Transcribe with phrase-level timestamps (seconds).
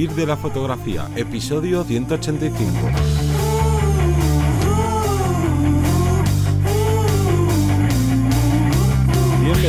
[0.00, 3.19] Vivir de la fotografía, episodio 185.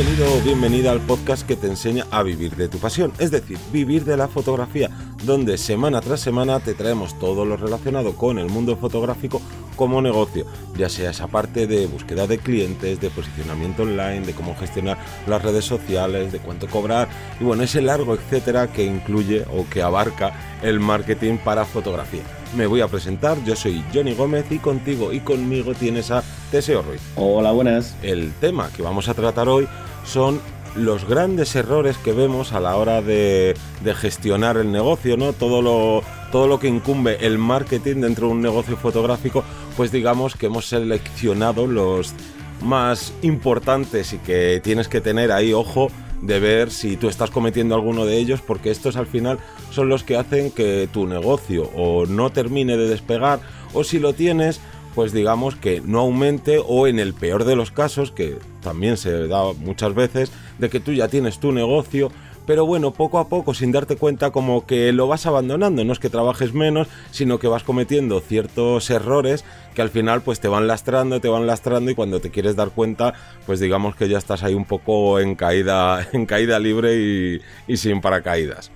[0.04, 3.56] Bienvenido o bienvenida al podcast que te enseña a vivir de tu pasión, es decir,
[3.70, 4.90] vivir de la fotografía,
[5.22, 9.40] donde semana tras semana te traemos todo lo relacionado con el mundo fotográfico
[9.76, 10.44] como negocio,
[10.76, 14.98] ya sea esa parte de búsqueda de clientes, de posicionamiento online, de cómo gestionar
[15.28, 17.08] las redes sociales, de cuánto cobrar
[17.38, 22.22] y bueno, ese largo etcétera que incluye o que abarca el marketing para fotografía.
[22.56, 26.82] Me voy a presentar, yo soy Johnny Gómez y contigo y conmigo tienes a Teseo
[26.82, 27.00] Ruiz.
[27.14, 27.94] Hola, buenas.
[28.02, 29.68] El tema que vamos a tratar hoy
[30.04, 30.40] son
[30.74, 33.54] los grandes errores que vemos a la hora de,
[33.96, 35.32] gestionar el negocio, ¿no?
[35.32, 39.44] Todo lo, todo lo que incumbe el marketing dentro de un negocio fotográfico,
[39.76, 42.14] pues digamos que hemos seleccionado los
[42.62, 45.88] más importantes y que tienes que tener ahí ojo
[46.22, 50.04] de ver si tú estás cometiendo alguno de ellos, porque estos al final son los
[50.04, 53.40] que hacen que tu negocio o no termine de despegar,
[53.74, 54.60] o si lo tienes,
[54.94, 59.28] pues digamos que no aumente, o en el peor de los casos, que también se
[59.28, 62.10] da muchas veces, de que tú ya tienes tu negocio,
[62.46, 65.84] pero bueno, poco a poco, sin darte cuenta, como que lo vas abandonando.
[65.84, 70.40] No es que trabajes menos, sino que vas cometiendo ciertos errores que al final pues
[70.40, 73.14] te van lastrando, te van lastrando y cuando te quieres dar cuenta,
[73.46, 78.00] pues digamos que ya estás ahí un poco en caída, en caída libre y, sin
[78.00, 78.72] paracaídas.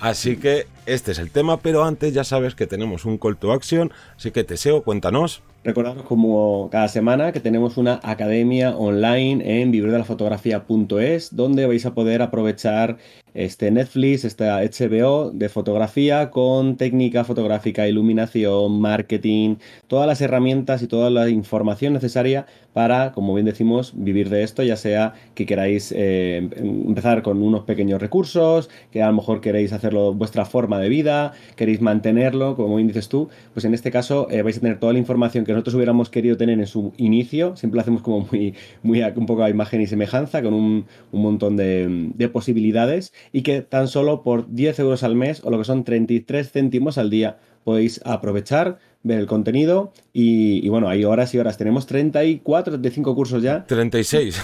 [0.00, 3.52] Así que este es el tema, pero antes ya sabes que tenemos un call to
[3.52, 5.42] action, así que Teseo, cuéntanos.
[5.62, 12.22] Recordaros como cada semana que tenemos una academia online en fotografía.es donde vais a poder
[12.22, 12.96] aprovechar
[13.34, 20.88] este Netflix, esta HBO de fotografía con técnica fotográfica, iluminación, marketing, todas las herramientas y
[20.88, 25.92] toda la información necesaria para, como bien decimos, vivir de esto, ya sea que queráis
[25.96, 30.88] eh, empezar con unos pequeños recursos, que a lo mejor queréis hacerlo vuestra forma de
[30.88, 34.78] vida, queréis mantenerlo, como bien dices tú, pues en este caso eh, vais a tener
[34.78, 38.26] toda la información que nosotros hubiéramos querido tener en su inicio, siempre lo hacemos como
[38.30, 43.42] muy, muy un poco a imagen y semejanza, con un, montón de, de posibilidades y
[43.42, 47.10] que tan solo por 10 euros al mes o lo que son 33 céntimos al
[47.10, 51.58] día podéis aprovechar, ver el contenido y, y bueno, hay horas y horas.
[51.58, 53.64] Tenemos 34, 35 cursos ya.
[53.66, 54.40] 36.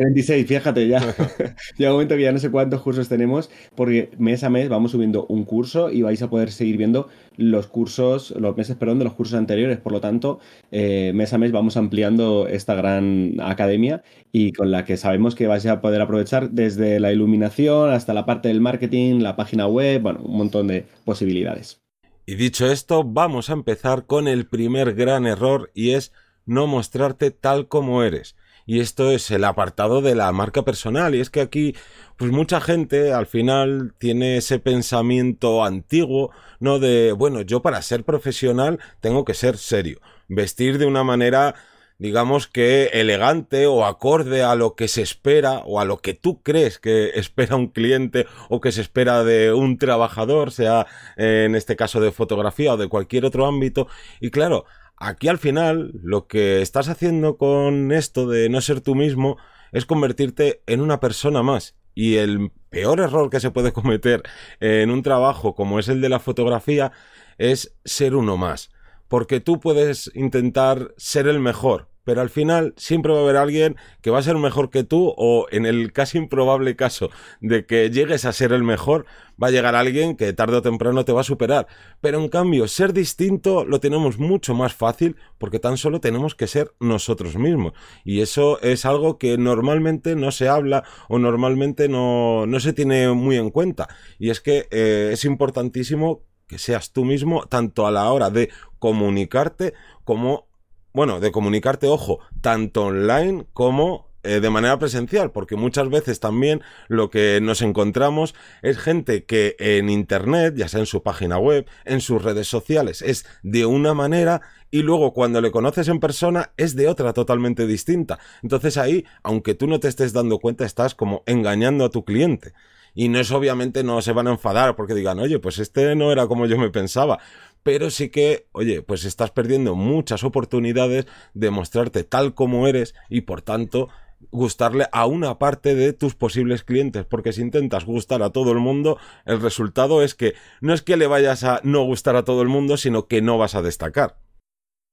[0.00, 1.00] 26, fíjate, ya.
[1.76, 4.92] Llega un momento que ya no sé cuántos cursos tenemos, porque mes a mes vamos
[4.92, 9.04] subiendo un curso y vais a poder seguir viendo los cursos, los meses, perdón, de
[9.04, 9.78] los cursos anteriores.
[9.78, 10.40] Por lo tanto,
[10.70, 14.02] eh, mes a mes vamos ampliando esta gran academia
[14.32, 18.24] y con la que sabemos que vais a poder aprovechar desde la iluminación hasta la
[18.24, 21.80] parte del marketing, la página web, bueno, un montón de posibilidades.
[22.26, 26.12] Y dicho esto, vamos a empezar con el primer gran error y es
[26.46, 28.36] no mostrarte tal como eres
[28.70, 31.74] y esto es el apartado de la marca personal y es que aquí
[32.16, 36.78] pues mucha gente al final tiene ese pensamiento antiguo, ¿no?
[36.78, 39.98] De, bueno, yo para ser profesional tengo que ser serio,
[40.28, 41.56] vestir de una manera
[42.00, 46.42] digamos que elegante o acorde a lo que se espera o a lo que tú
[46.42, 51.76] crees que espera un cliente o que se espera de un trabajador, sea en este
[51.76, 53.86] caso de fotografía o de cualquier otro ámbito.
[54.20, 54.64] Y claro,
[55.02, 59.38] Aquí al final lo que estás haciendo con esto de no ser tú mismo
[59.72, 61.74] es convertirte en una persona más.
[61.94, 64.22] Y el peor error que se puede cometer
[64.60, 66.92] en un trabajo como es el de la fotografía
[67.38, 68.70] es ser uno más.
[69.10, 73.76] Porque tú puedes intentar ser el mejor, pero al final siempre va a haber alguien
[74.02, 77.10] que va a ser mejor que tú o en el casi improbable caso
[77.40, 79.06] de que llegues a ser el mejor,
[79.42, 81.66] va a llegar alguien que tarde o temprano te va a superar.
[82.00, 86.46] Pero en cambio, ser distinto lo tenemos mucho más fácil porque tan solo tenemos que
[86.46, 87.72] ser nosotros mismos.
[88.04, 93.08] Y eso es algo que normalmente no se habla o normalmente no, no se tiene
[93.10, 93.88] muy en cuenta.
[94.20, 98.50] Y es que eh, es importantísimo que seas tú mismo tanto a la hora de
[98.80, 99.72] comunicarte
[100.04, 100.50] como
[100.92, 106.62] bueno, de comunicarte, ojo, tanto online como eh, de manera presencial, porque muchas veces también
[106.88, 111.66] lo que nos encontramos es gente que en Internet, ya sea en su página web,
[111.84, 114.42] en sus redes sociales, es de una manera
[114.72, 118.18] y luego cuando le conoces en persona es de otra totalmente distinta.
[118.42, 122.52] Entonces ahí, aunque tú no te estés dando cuenta, estás como engañando a tu cliente.
[122.94, 126.12] Y no es obviamente, no se van a enfadar porque digan, oye, pues este no
[126.12, 127.18] era como yo me pensaba
[127.62, 133.22] pero sí que, oye, pues estás perdiendo muchas oportunidades de mostrarte tal como eres y
[133.22, 133.88] por tanto
[134.30, 138.58] gustarle a una parte de tus posibles clientes, porque si intentas gustar a todo el
[138.58, 142.42] mundo, el resultado es que no es que le vayas a no gustar a todo
[142.42, 144.16] el mundo, sino que no vas a destacar.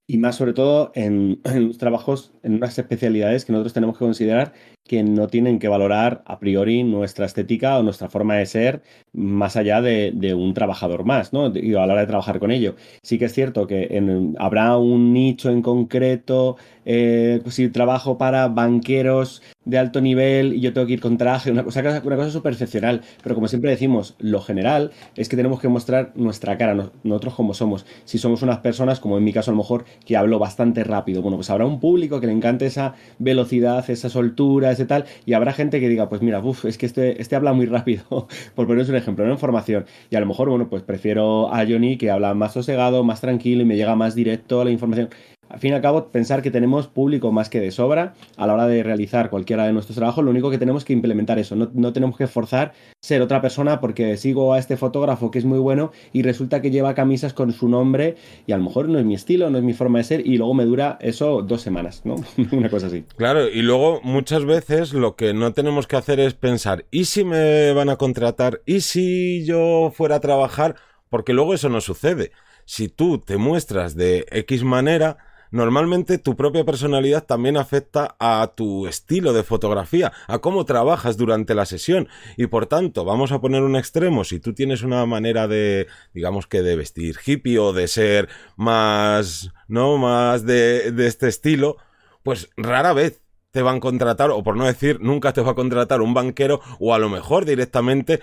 [0.10, 4.54] Y más sobre todo en, en trabajos, en unas especialidades que nosotros tenemos que considerar
[4.88, 8.82] que no tienen que valorar a priori nuestra estética o nuestra forma de ser
[9.14, 11.52] más allá de, un trabajador más, ¿no?
[11.56, 12.76] Y a la hora de trabajar con ello.
[13.02, 14.02] Sí que es cierto que
[14.38, 20.72] habrá un nicho en concreto, eh, si trabajo para banqueros de alto nivel y yo
[20.72, 23.02] tengo que ir con traje, una cosa, una cosa súper excepcional.
[23.22, 27.54] Pero como siempre decimos, lo general es que tenemos que mostrar nuestra cara, nosotros como
[27.54, 27.86] somos.
[28.06, 31.22] Si somos unas personas, como en mi caso a lo mejor, que hablo bastante rápido,
[31.22, 35.54] bueno, pues habrá un público que le encante esa velocidad, esa soltura, tal, y habrá
[35.54, 38.04] gente que diga, pues mira, uff, es que este, este habla muy rápido,
[38.56, 39.86] por poneros un ejemplo, no información.
[40.10, 43.62] Y a lo mejor, bueno, pues prefiero a Johnny que habla más sosegado, más tranquilo
[43.62, 45.10] y me llega más directo la información.
[45.50, 48.54] Al fin y al cabo, pensar que tenemos público más que de sobra a la
[48.54, 51.94] hora de realizar cualquiera de nuestros trabajos, lo único que tenemos que implementar eso, no,
[51.94, 55.92] tenemos que forzar ser otra persona porque sigo a este fotógrafo que es muy bueno
[56.14, 58.16] y resulta que lleva camisas con su nombre
[58.46, 60.38] y a lo mejor no es mi estilo, no es mi forma de ser y
[60.38, 62.16] luego me dura eso dos semanas, ¿no?
[62.52, 63.04] Una cosa así.
[63.16, 67.24] Claro, y luego muchas veces lo que no tenemos que hacer es pensar, ¿y si
[67.24, 68.62] me van a contratar?
[68.66, 70.76] ¿Y si yo fuera a trabajar?
[71.10, 72.32] Porque luego eso no sucede.
[72.66, 75.18] Si tú te muestras de X manera,
[75.52, 81.56] normalmente tu propia personalidad también afecta a tu estilo de fotografía, a cómo trabajas durante
[81.56, 82.08] la sesión.
[82.36, 86.48] Y por tanto, vamos a poner un extremo, si tú tienes una manera de, digamos
[86.48, 89.98] que de vestir hippie o de ser más, ¿no?
[89.98, 91.78] Más de, de este estilo,
[92.24, 93.22] pues rara vez
[93.52, 96.62] te van a contratar, o por no decir, nunca te va a contratar un banquero,
[96.80, 98.20] o a lo mejor directamente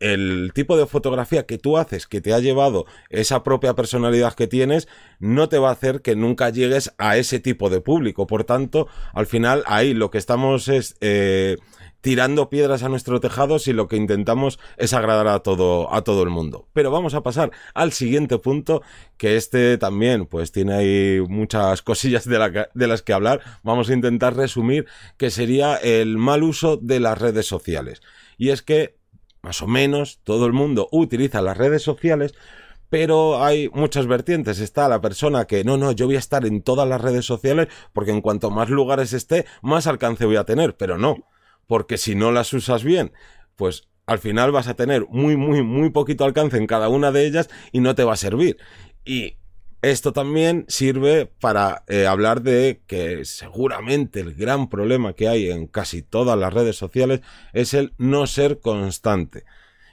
[0.00, 4.46] el tipo de fotografía que tú haces, que te ha llevado esa propia personalidad que
[4.46, 4.88] tienes,
[5.18, 8.26] no te va a hacer que nunca llegues a ese tipo de público.
[8.26, 11.56] Por tanto, al final ahí lo que estamos es eh,
[12.00, 16.22] tirando piedras a nuestro tejado si lo que intentamos es agradar a todo, a todo
[16.22, 16.68] el mundo.
[16.72, 18.82] Pero vamos a pasar al siguiente punto,
[19.16, 23.40] que este también pues tiene ahí muchas cosillas de, de las que hablar.
[23.62, 24.86] Vamos a intentar resumir,
[25.16, 28.02] que sería el mal uso de las redes sociales.
[28.36, 28.96] Y es que
[29.44, 32.34] más o menos todo el mundo utiliza las redes sociales,
[32.88, 34.58] pero hay muchas vertientes.
[34.58, 37.68] Está la persona que no, no, yo voy a estar en todas las redes sociales
[37.92, 41.28] porque en cuanto más lugares esté, más alcance voy a tener, pero no,
[41.66, 43.12] porque si no las usas bien,
[43.54, 47.26] pues al final vas a tener muy, muy, muy poquito alcance en cada una de
[47.26, 48.56] ellas y no te va a servir.
[49.04, 49.36] Y
[49.90, 55.66] esto también sirve para eh, hablar de que seguramente el gran problema que hay en
[55.66, 57.20] casi todas las redes sociales
[57.52, 59.44] es el no ser constante.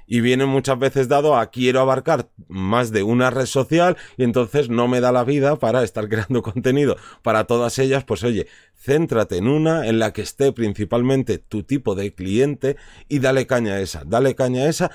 [0.08, 4.70] Y viene muchas veces dado a quiero abarcar más de una red social y entonces
[4.70, 6.98] no me da la vida para estar creando contenido.
[7.22, 11.96] Para todas ellas, pues oye, céntrate en una en la que esté principalmente tu tipo
[11.96, 12.78] de cliente
[13.08, 14.92] y dale caña a esa, dale caña a esa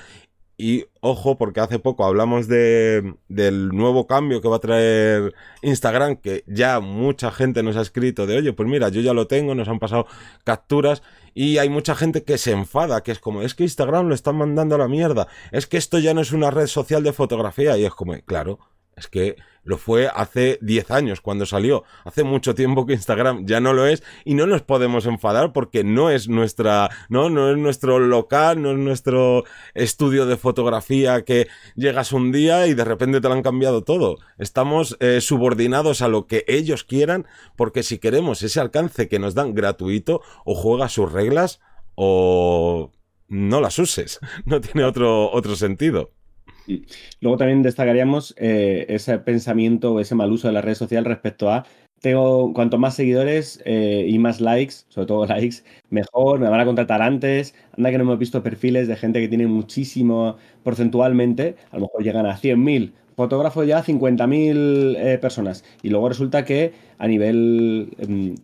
[0.57, 6.15] y ojo, porque hace poco hablamos de, del nuevo cambio que va a traer Instagram,
[6.15, 9.53] que ya mucha gente nos ha escrito de, oye, pues mira, yo ya lo tengo,
[9.53, 10.07] nos han pasado
[10.43, 11.03] capturas
[11.35, 14.35] y hay mucha gente que se enfada, que es como, es que Instagram lo están
[14.35, 17.77] mandando a la mierda, es que esto ya no es una red social de fotografía
[17.77, 18.57] y es como, claro,
[18.97, 21.83] es que lo fue hace 10 años cuando salió.
[22.03, 25.83] Hace mucho tiempo que Instagram ya no lo es y no nos podemos enfadar porque
[25.83, 29.43] no es nuestra, no, no es nuestro local, no es nuestro
[29.75, 34.17] estudio de fotografía que llegas un día y de repente te lo han cambiado todo.
[34.37, 39.35] Estamos eh, subordinados a lo que ellos quieran porque si queremos ese alcance que nos
[39.35, 41.59] dan gratuito o juega sus reglas
[41.95, 42.91] o
[43.27, 44.19] no las uses.
[44.45, 46.16] No tiene otro, otro sentido.
[47.21, 51.49] Luego también destacaríamos eh, ese pensamiento o ese mal uso de la red social respecto
[51.51, 51.65] a
[52.01, 56.65] tengo cuanto más seguidores eh, y más likes, sobre todo likes, mejor, me van a
[56.65, 57.55] contratar antes.
[57.75, 62.03] Anda que no hemos visto perfiles de gente que tiene muchísimo porcentualmente, a lo mejor
[62.03, 65.63] llegan a 100.000 fotógrafos ya 50.000 eh, personas.
[65.81, 68.35] Y luego resulta que a nivel em,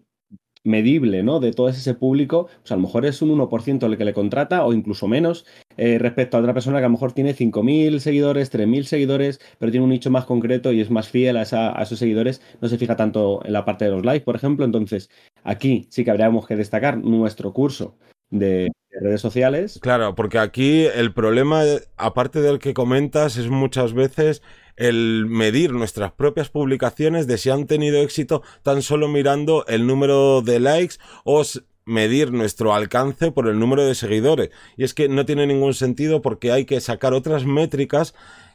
[0.63, 1.39] medible, ¿no?
[1.39, 4.65] De todo ese público, pues a lo mejor es un 1% el que le contrata
[4.65, 5.45] o incluso menos
[5.77, 9.71] eh, respecto a otra persona que a lo mejor tiene 5.000 seguidores, 3.000 seguidores, pero
[9.71, 12.95] tiene un nicho más concreto y es más fiel a, esos seguidores, no se fija
[12.95, 14.65] tanto en la parte de los likes, por ejemplo.
[14.65, 15.09] Entonces,
[15.43, 17.95] aquí sí que habríamos que destacar nuestro curso
[18.33, 18.71] de,
[19.01, 19.79] redes sociales.
[19.81, 21.63] Claro, porque aquí el problema,
[21.97, 24.43] aparte del que comentas, es muchas veces
[24.75, 30.41] el medir nuestras propias publicaciones de si han tenido éxito tan solo mirando el número
[30.41, 31.43] de likes o
[31.85, 34.51] medir nuestro alcance por el número de seguidores.
[34.77, 38.13] Y es que no tiene ningún sentido porque hay que sacar otras métricas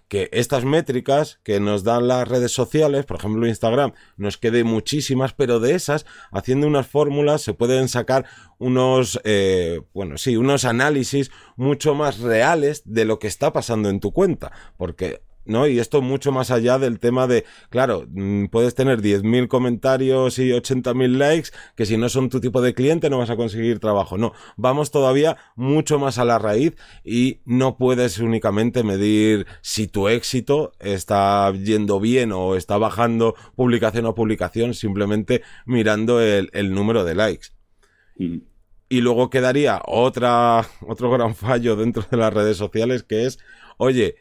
[0.09, 5.35] que estas métricas que nos dan las redes sociales, por ejemplo Instagram, nos quede muchísimas,
[5.35, 8.25] pero de esas, haciendo unas fórmulas, se pueden sacar
[8.59, 14.01] unos, eh, bueno, sí, unos análisis mucho más reales de lo que está pasando en
[14.01, 15.67] tu cuenta, porque ¿no?
[15.67, 20.51] Y esto mucho más allá del tema de, claro, mm, puedes tener 10.000 comentarios y
[20.51, 24.19] 80.000 likes, que si no son tu tipo de cliente no vas a conseguir trabajo.
[24.19, 26.75] No, vamos todavía mucho más a la raíz
[27.05, 34.07] y no puedes únicamente medir si tu éxito está yendo bien o está bajando publicación
[34.07, 37.49] o publicación simplemente mirando el, número de likes.
[38.17, 38.39] Mm.
[38.91, 43.39] Y luego quedaría otra, otro gran fallo dentro de las redes sociales que es,
[43.77, 44.17] oye,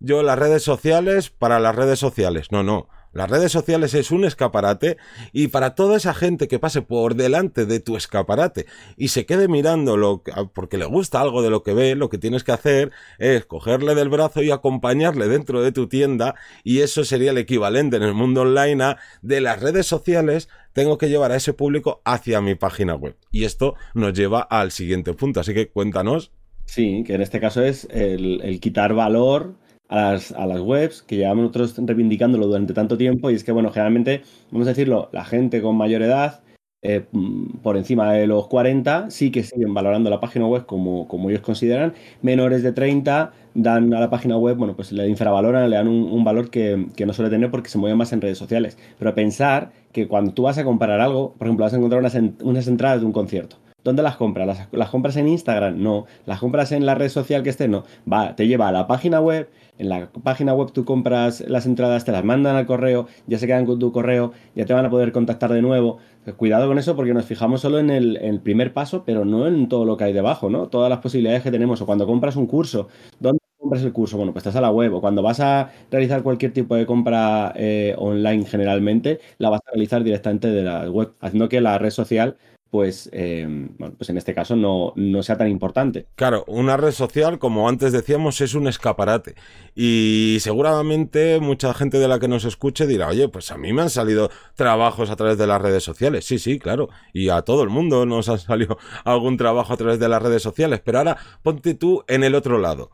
[0.00, 2.52] yo las redes sociales para las redes sociales.
[2.52, 2.88] No, no.
[3.12, 4.98] Las redes sociales es un escaparate
[5.32, 9.48] y para toda esa gente que pase por delante de tu escaparate y se quede
[9.48, 10.22] mirando lo
[10.54, 13.94] porque le gusta algo de lo que ve, lo que tienes que hacer es cogerle
[13.94, 18.12] del brazo y acompañarle dentro de tu tienda y eso sería el equivalente en el
[18.12, 22.56] mundo online a de las redes sociales tengo que llevar a ese público hacia mi
[22.56, 23.16] página web.
[23.32, 26.30] Y esto nos lleva al siguiente punto, así que cuéntanos.
[26.66, 29.54] Sí, que en este caso es el quitar valor
[29.88, 33.52] a las, a las webs, que llevamos nosotros reivindicándolo durante tanto tiempo, y es que,
[33.52, 36.40] bueno, generalmente, vamos a decirlo, la gente con mayor edad,
[36.80, 41.08] eh, mm, por encima de los 40, sí que siguen valorando la página web como,
[41.08, 41.94] como ellos consideran.
[42.22, 46.24] Menores de 30 dan a la página web, bueno, pues le infravaloran, le dan un,
[46.24, 48.78] valor que, no suele tener porque se mueven más en redes sociales.
[48.98, 52.68] Pero pensar que cuando tú vas a comprar algo, por ejemplo, vas a encontrar unas
[52.68, 53.56] entradas de un concierto.
[53.84, 54.46] ¿Dónde las compras?
[54.46, 55.80] ¿Las, ¿Las, compras en Instagram?
[55.80, 56.06] No.
[56.26, 57.68] ¿Las compras en la red social que esté?
[57.68, 57.84] No.
[58.10, 62.04] Va, te lleva a la página web en la página web tú compras las entradas,
[62.04, 64.90] te las mandan al correo, ya se quedan con tu correo, ya te van a
[64.90, 65.98] poder contactar de nuevo.
[66.24, 69.68] Pues cuidado con eso porque nos fijamos solo en el, primer paso, pero no en
[69.68, 70.68] todo lo que hay debajo, ¿no?
[70.68, 71.80] Todas las posibilidades que tenemos.
[71.80, 72.88] O cuando compras un curso,
[73.20, 74.16] ¿dónde compras el curso?
[74.16, 74.94] Bueno, pues estás a la web.
[74.94, 79.70] O cuando vas a realizar cualquier tipo de compra eh, online generalmente, la vas a
[79.70, 82.36] realizar directamente de la web, haciendo que la red social
[82.70, 86.06] pues, em, bueno, pues en este caso no, no, sea tan importante.
[86.14, 89.34] Claro, una red social, como antes decíamos, es un escaparate.
[89.74, 93.82] Y seguramente mucha gente de la que nos escuche dirá, oye, pues a mí me
[93.82, 96.26] han salido trabajos a través de las redes sociales.
[96.26, 96.90] Sí, sí, claro.
[97.12, 100.42] Y a todo el mundo nos ha salido algún trabajo a través de las redes
[100.42, 100.80] sociales.
[100.84, 102.90] Pero ahora ponte tú en el otro lado.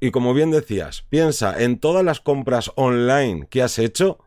[0.00, 4.18] Y como bien decías, piensa en todas las compras online que has hecho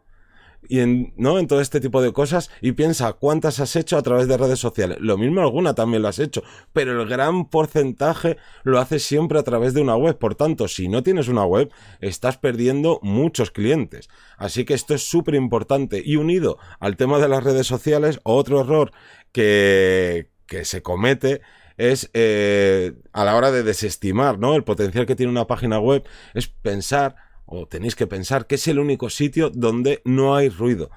[0.68, 1.40] y en, ¿no?
[1.40, 4.60] en todo este tipo de cosas y piensa cuántas has hecho a través de redes
[4.60, 4.98] sociales.
[5.02, 9.44] Lo mismo alguna también lo has hecho, pero el gran porcentaje lo haces siempre a
[9.44, 10.18] través de una web.
[10.18, 14.10] Por tanto, si no tienes una web, estás perdiendo muchos clientes.
[14.38, 16.02] Así que esto es súper importante.
[16.04, 18.92] Y unido al tema de las redes sociales, otro error
[19.32, 21.42] que, que se comete
[21.78, 24.56] es eh, a la hora de desestimar ¿no?
[24.56, 26.04] el potencial que tiene una página web,
[26.34, 27.16] es pensar
[27.52, 30.90] o tenéis que pensar que es el único sitio donde no hay ruido.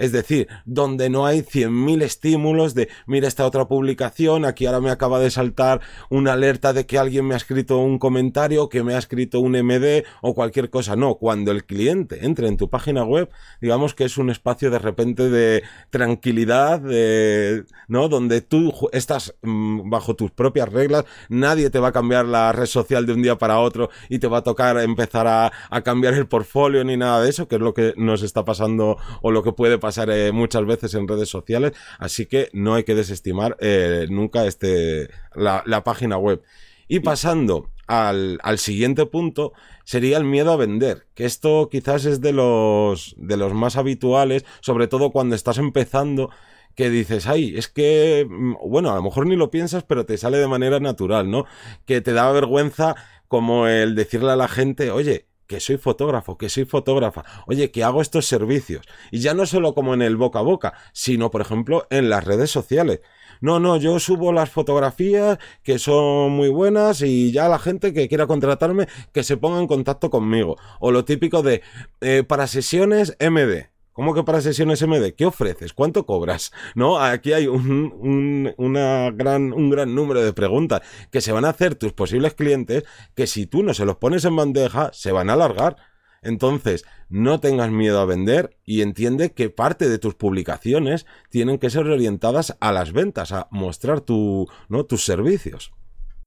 [0.00, 4.90] Es decir, donde no hay 100.000 estímulos de, mira esta otra publicación, aquí ahora me
[4.90, 8.94] acaba de saltar una alerta de que alguien me ha escrito un comentario, que me
[8.94, 10.96] ha escrito un MD o cualquier cosa.
[10.96, 13.28] No, cuando el cliente entre en tu página web,
[13.60, 18.08] digamos que es un espacio de repente de tranquilidad, de, ¿no?
[18.08, 22.64] Donde tú estás mm, bajo tus propias reglas, nadie te va a cambiar la red
[22.64, 26.14] social de un día para otro y te va a tocar empezar a, a cambiar
[26.14, 29.42] el portfolio ni nada de eso, que es lo que nos está pasando o lo
[29.42, 33.56] que puede pasar eh, muchas veces en redes sociales, así que no hay que desestimar
[33.60, 36.42] eh, nunca este, la, página web.
[36.88, 39.52] Y pasando al, al, siguiente punto,
[39.84, 44.44] sería el miedo a vender, que esto quizás es de los, de los más habituales,
[44.60, 46.30] sobre todo cuando estás empezando
[46.74, 50.16] que dices, ay, es que, mm, bueno, a lo mejor ni lo piensas, pero te
[50.16, 51.46] sale de manera natural, ¿no?
[51.86, 52.96] Que te da vergüenza
[53.28, 57.82] como el decirle a la gente, oye, que soy fotógrafo, que soy fotógrafa, oye, que
[57.82, 58.86] hago estos servicios.
[59.10, 62.22] Y ya no solo como en el boca a boca, sino, por ejemplo, en las
[62.22, 63.00] redes sociales.
[63.40, 68.06] No, no, yo subo las fotografías que son muy buenas y ya la gente que
[68.06, 70.56] quiera contratarme que se ponga en contacto conmigo.
[70.78, 71.62] O lo típico de
[72.00, 73.70] eh, para sesiones MD.
[74.00, 75.12] ¿Cómo que para sesiones MD?
[75.14, 75.74] ¿Qué ofreces?
[75.74, 76.52] ¿Cuánto cobras?
[76.74, 76.98] ¿No?
[76.98, 80.80] Aquí hay un, una gran, un gran número de preguntas
[81.10, 84.24] que se van a hacer tus posibles clientes que si tú no se los pones
[84.24, 85.76] en bandeja, se van a alargar.
[86.22, 91.68] Entonces, no tengas miedo a vender y entiende que parte de tus publicaciones tienen que
[91.68, 94.84] ser orientadas a las ventas, a mostrar tu, ¿no?
[94.84, 95.74] tus servicios.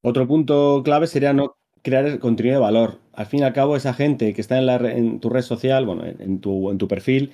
[0.03, 2.99] Otro punto clave sería no crear el contenido de valor.
[3.13, 5.87] Al fin y al cabo, esa gente que está en, la, en tu red social,
[5.87, 7.33] bueno, en tu, en tu perfil,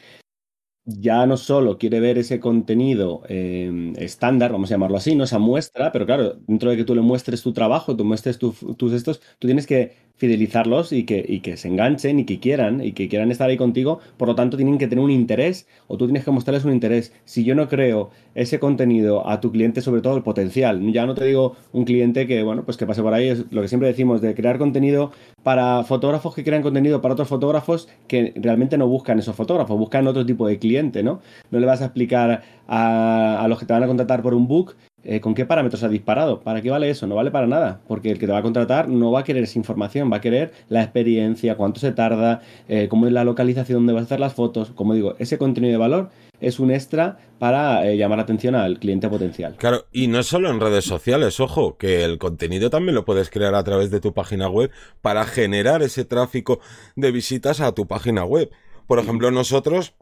[0.97, 5.39] ya no solo quiere ver ese contenido eh, estándar, vamos a llamarlo así, no esa
[5.39, 9.19] muestra, pero claro, dentro de que tú le muestres tu trabajo, tú muestres tus estos,
[9.39, 13.07] tú tienes que fidelizarlos y que, y que se enganchen y que quieran y que
[13.07, 16.25] quieran estar ahí contigo, por lo tanto tienen que tener un interés o tú tienes
[16.25, 17.13] que mostrarles un interés.
[17.23, 21.15] Si yo no creo ese contenido a tu cliente, sobre todo el potencial, ya no
[21.15, 23.87] te digo un cliente que, bueno, pues que pase por ahí, es lo que siempre
[23.87, 28.87] decimos de crear contenido para fotógrafos que crean contenido para otros fotógrafos que realmente no
[28.87, 30.59] buscan esos fotógrafos, buscan otro tipo de
[31.03, 31.21] ¿no?
[31.51, 34.47] No le vas a explicar a, a los que te van a contratar por un
[34.47, 36.41] book eh, ¿Con qué parámetros ha disparado?
[36.41, 37.07] ¿Para qué vale eso?
[37.07, 39.43] No vale para nada, porque el que te va a contratar no va a querer
[39.43, 43.79] esa información, va a querer la experiencia, cuánto se tarda, eh, cómo es la localización
[43.79, 44.71] donde vas a hacer las fotos.
[44.71, 46.09] Como digo, ese contenido de valor
[46.41, 49.55] es un extra para eh, llamar la atención al cliente potencial.
[49.57, 53.55] Claro, y no solo en redes sociales, ojo, que el contenido también lo puedes crear
[53.55, 54.69] a través de tu página web
[55.01, 56.59] para generar ese tráfico
[56.97, 58.51] de visitas a tu página web.
[58.85, 59.93] Por ejemplo, nosotros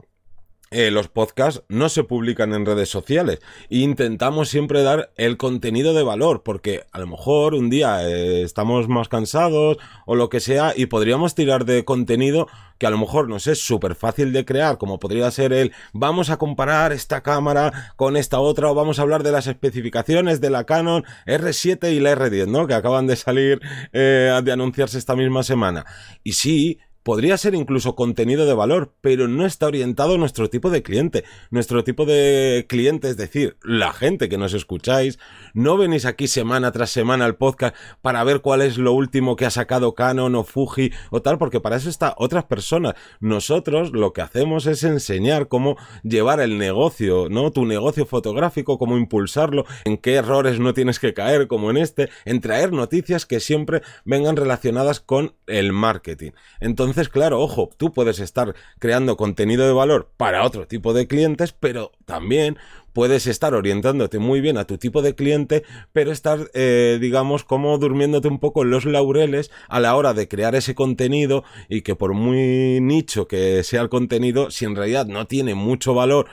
[0.72, 5.94] eh, los podcasts no se publican en redes sociales e intentamos siempre dar el contenido
[5.94, 10.40] de valor porque a lo mejor un día eh, estamos más cansados o lo que
[10.42, 12.48] sea y podríamos tirar de contenido
[12.78, 16.30] que a lo mejor nos es súper fácil de crear como podría ser el vamos
[16.30, 20.50] a comparar esta cámara con esta otra o vamos a hablar de las especificaciones de
[20.50, 22.68] la Canon R7 y la R10 ¿no?
[22.68, 23.62] que acaban de salir
[23.94, 25.86] eh, de anunciarse esta misma semana
[26.24, 30.70] y sí podría ser incluso contenido de valor, pero no está orientado a nuestro tipo
[30.70, 31.24] de cliente.
[31.52, 35.18] Nuestro tipo de cliente, es decir, la gente que nos escucháis,
[35.54, 39.46] no venís aquí semana tras semana al podcast para ver cuál es lo último que
[39.46, 42.96] ha sacado Canon o Fuji o tal, porque para eso está otras personas.
[43.22, 47.52] Nosotros lo que hacemos es enseñar cómo llevar el negocio, ¿no?
[47.52, 52.10] Tu negocio fotográfico, cómo impulsarlo, en qué errores no tienes que caer, como en este,
[52.26, 56.32] en traer noticias que siempre vengan relacionadas con el marketing.
[56.60, 61.06] Entonces, entonces, claro, ojo, tú puedes estar creando contenido de valor para otro tipo de
[61.06, 62.58] clientes, pero también
[62.92, 65.64] puedes estar orientándote muy bien a tu tipo de cliente,
[65.94, 70.28] pero estar, eh, digamos, como durmiéndote un poco en los laureles a la hora de
[70.28, 75.06] crear ese contenido y que por muy nicho que sea el contenido, si en realidad
[75.06, 76.26] no tiene mucho valor,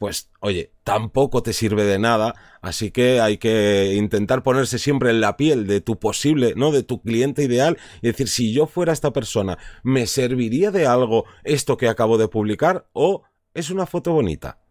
[0.00, 5.20] pues oye, tampoco te sirve de nada, así que hay que intentar ponerse siempre en
[5.20, 6.72] la piel de tu posible, ¿no?
[6.72, 11.26] De tu cliente ideal y decir, si yo fuera esta persona, ¿me serviría de algo
[11.44, 14.62] esto que acabo de publicar o es una foto bonita?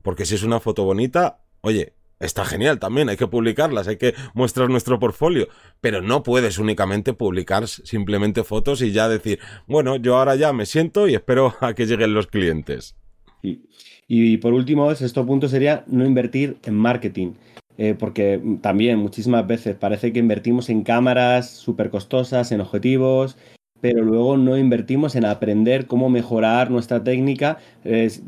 [0.00, 4.14] Porque si es una foto bonita, oye, está genial también, hay que publicarlas, hay que
[4.32, 5.48] mostrar nuestro portfolio,
[5.82, 10.64] pero no puedes únicamente publicar simplemente fotos y ya decir, bueno, yo ahora ya me
[10.64, 12.96] siento y espero a que lleguen los clientes.
[13.42, 17.32] Y por último, el sexto punto sería no invertir en marketing.
[17.80, 23.36] Eh, porque también muchísimas veces parece que invertimos en cámaras súper costosas, en objetivos,
[23.80, 27.58] pero luego no invertimos en aprender cómo mejorar nuestra técnica.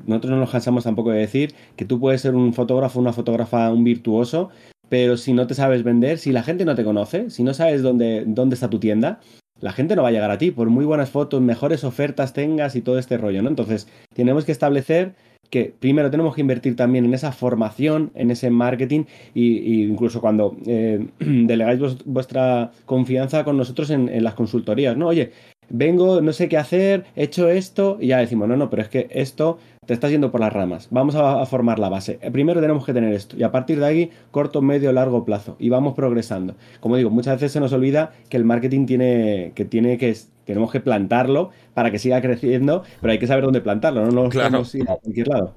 [0.06, 3.72] nosotros no nos cansamos tampoco de decir que tú puedes ser un fotógrafo, una fotógrafa,
[3.72, 4.50] un virtuoso,
[4.88, 7.82] pero si no te sabes vender, si la gente no te conoce, si no sabes
[7.82, 9.20] dónde, dónde está tu tienda,
[9.60, 12.76] la gente no va a llegar a ti, por muy buenas fotos, mejores ofertas tengas
[12.76, 13.48] y todo este rollo, ¿no?
[13.48, 15.14] Entonces, tenemos que establecer
[15.50, 20.56] que primero tenemos que invertir también en esa formación, en ese marketing, y, incluso cuando
[20.66, 25.08] eh, delegáis vuestra confianza con nosotros en, en, las consultorías, ¿no?
[25.08, 25.32] Oye,
[25.70, 28.88] vengo, no sé qué hacer, he hecho esto, y ya decimos, no, no, pero es
[28.88, 30.88] que esto te estás yendo por las ramas.
[30.90, 32.18] Vamos a, formar la base.
[32.22, 35.56] Eh, primero tenemos que tener esto y a partir de ahí corto, medio, largo plazo
[35.58, 36.54] y vamos progresando.
[36.78, 40.70] Como digo, muchas veces se nos olvida que el marketing tiene que tiene que tenemos
[40.70, 44.62] que plantarlo para que siga creciendo, pero hay que saber dónde plantarlo, no nos claro.
[44.74, 45.54] ir a cualquier lado.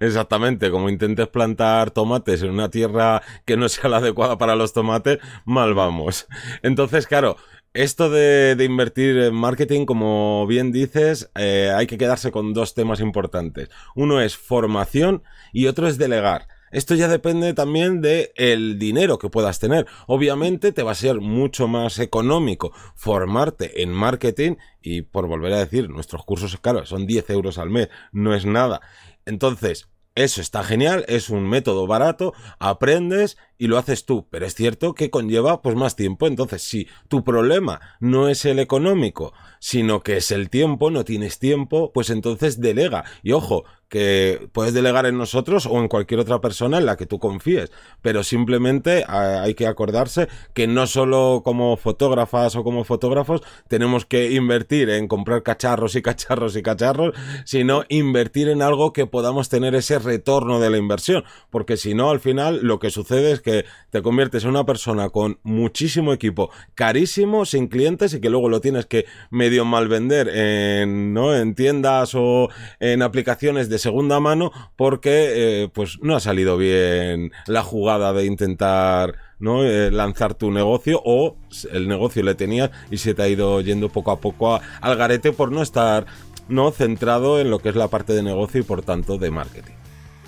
[0.00, 4.72] Exactamente, como intentes plantar tomates en una tierra que no sea la adecuada para los
[4.72, 6.26] tomates, mal vamos.
[6.62, 7.36] Entonces, claro,
[7.74, 13.00] esto de, invertir en marketing, como bien dices, eh, hay que quedarse con dos temas
[13.00, 13.70] importantes.
[13.94, 16.48] Uno es formación y otro es delegar.
[16.70, 19.86] Esto ya depende también del el dinero que puedas tener.
[20.06, 25.58] Obviamente te va a ser mucho más económico formarte en marketing y por volver a
[25.58, 28.80] decir, nuestros cursos, claro, son 10 euros al mes, no es nada.
[29.26, 34.56] Entonces, eso está genial, es un método barato, aprendes y lo haces tú, pero es
[34.56, 40.02] cierto que conlleva pues más tiempo, entonces si tu problema no es el económico, sino
[40.02, 43.04] que es el tiempo, no tienes tiempo, pues entonces delega.
[43.22, 47.04] Y ojo, que puedes delegar en nosotros o en cualquier otra persona en la que
[47.04, 47.70] tú confíes,
[48.00, 54.32] pero simplemente hay que acordarse que no solo como fotógrafas o como fotógrafos tenemos que
[54.32, 59.74] invertir en comprar cacharros y cacharros y cacharros, sino invertir en algo que podamos tener
[59.74, 63.51] ese retorno de la inversión, porque si no al final lo que sucede es que
[63.90, 68.60] te conviertes en una persona con muchísimo equipo, carísimo, sin clientes y que luego lo
[68.60, 71.34] tienes que medio mal vender en, ¿no?
[71.34, 72.48] en tiendas o
[72.80, 78.24] en aplicaciones de segunda mano porque eh, pues no ha salido bien la jugada de
[78.24, 79.64] intentar ¿no?
[79.64, 81.36] Eh, lanzar tu negocio o
[81.72, 85.32] el negocio le tenías y se te ha ido yendo poco a poco al garete
[85.32, 86.06] por no estar
[86.48, 89.81] no centrado en lo que es la parte de negocio y por tanto de marketing.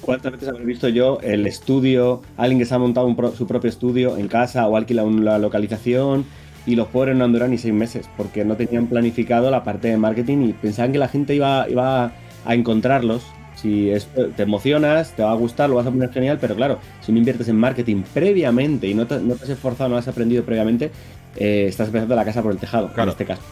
[0.04, 4.18] ¿Cuántas veces habré visto yo el estudio, alguien que se ha montado su propio estudio
[4.18, 6.26] en casa o alquila una localización
[6.66, 9.88] y los pobres no han durado ni seis meses porque no tenían planificado la parte
[9.88, 12.12] de marketing y pensaban que la gente iba, iba
[12.44, 13.22] a encontrarlos
[13.54, 13.92] si
[14.36, 17.18] te emocionas, te va a gustar, lo vas a poner genial, pero claro, si no
[17.18, 20.90] inviertes en marketing previamente y no te, no te has esforzado, no has aprendido previamente,
[21.36, 23.42] eh, estás empezando la casa por el tejado, en este caso.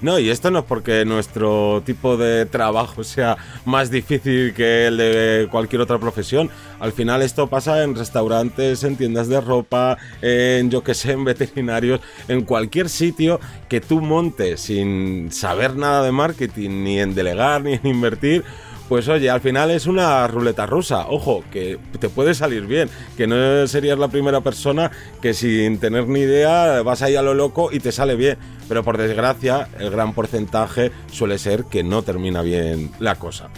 [0.00, 4.96] No, y esto no es porque nuestro tipo de trabajo sea más difícil que el
[4.96, 6.50] de cualquier otra profesión.
[6.78, 11.24] Al final esto pasa en restaurantes, en tiendas de ropa, en yo que sé, en
[11.24, 17.62] veterinarios, en cualquier sitio que tú montes sin saber nada de marketing, ni en delegar,
[17.62, 18.44] ni en invertir
[18.88, 21.06] pues oye, al final es una ruleta rusa.
[21.08, 22.88] Ojo, que te puede salir bien.
[23.16, 27.34] Que no serías la primera persona que sin tener ni idea vas ahí a lo
[27.34, 28.38] loco y te sale bien.
[28.66, 33.50] Pero por desgracia, el gran porcentaje suele ser que no termina bien la cosa.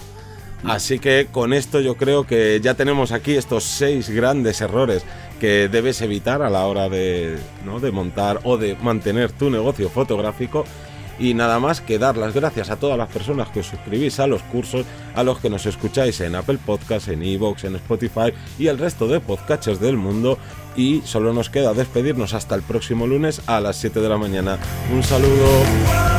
[0.64, 5.05] Así que con esto yo creo que ya tenemos aquí estos seis grandes errores
[5.40, 7.81] que debes evitar a la hora de, ¿no?
[7.81, 10.66] de montar o de mantener tu negocio fotográfico
[11.21, 14.27] y nada más que dar las gracias a todas las personas que os suscribís a
[14.27, 18.67] los cursos, a los que nos escucháis en Apple Podcasts, en Evox, en Spotify y
[18.67, 20.39] el resto de podcasters del mundo.
[20.77, 24.59] Y solo nos queda despedirnos hasta el próximo lunes a las 7 de la mañana.
[24.93, 26.10] Un saludo.